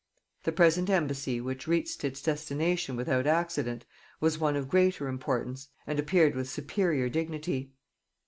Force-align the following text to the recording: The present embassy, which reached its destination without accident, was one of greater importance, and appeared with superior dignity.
The 0.45 0.51
present 0.51 0.89
embassy, 0.89 1.39
which 1.39 1.67
reached 1.67 2.03
its 2.03 2.23
destination 2.23 2.95
without 2.95 3.27
accident, 3.27 3.85
was 4.19 4.39
one 4.39 4.55
of 4.55 4.67
greater 4.67 5.07
importance, 5.07 5.67
and 5.85 5.99
appeared 5.99 6.33
with 6.33 6.49
superior 6.49 7.07
dignity. 7.07 7.73